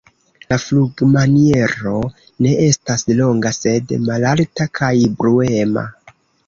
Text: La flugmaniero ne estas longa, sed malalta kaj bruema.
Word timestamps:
La 0.51 0.57
flugmaniero 0.61 1.93
ne 2.47 2.55
estas 2.69 3.07
longa, 3.23 3.55
sed 3.61 3.97
malalta 4.09 4.71
kaj 4.81 4.95
bruema. 5.23 5.91